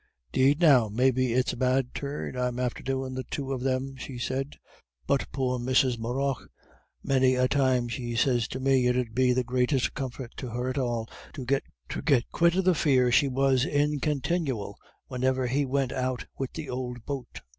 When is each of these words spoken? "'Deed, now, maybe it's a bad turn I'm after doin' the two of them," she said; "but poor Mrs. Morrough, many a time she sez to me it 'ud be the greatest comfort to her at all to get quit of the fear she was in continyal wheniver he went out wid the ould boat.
"'Deed, 0.31 0.59
now, 0.59 0.89
maybe 0.89 1.31
it's 1.31 1.53
a 1.53 1.55
bad 1.55 1.93
turn 1.93 2.35
I'm 2.35 2.57
after 2.57 2.81
doin' 2.81 3.13
the 3.13 3.23
two 3.25 3.53
of 3.53 3.61
them," 3.61 3.95
she 3.97 4.17
said; 4.17 4.55
"but 5.05 5.31
poor 5.31 5.59
Mrs. 5.59 5.99
Morrough, 5.99 6.37
many 7.03 7.35
a 7.35 7.47
time 7.47 7.87
she 7.87 8.15
sez 8.15 8.47
to 8.47 8.59
me 8.59 8.87
it 8.87 8.97
'ud 8.97 9.13
be 9.13 9.31
the 9.31 9.43
greatest 9.43 9.93
comfort 9.93 10.31
to 10.37 10.49
her 10.49 10.69
at 10.69 10.79
all 10.79 11.07
to 11.35 11.45
get 11.45 12.31
quit 12.31 12.55
of 12.55 12.65
the 12.65 12.73
fear 12.73 13.11
she 13.11 13.27
was 13.27 13.63
in 13.63 13.99
continyal 13.99 14.73
wheniver 15.07 15.45
he 15.47 15.67
went 15.67 15.91
out 15.91 16.25
wid 16.35 16.49
the 16.55 16.67
ould 16.67 17.05
boat. 17.05 17.41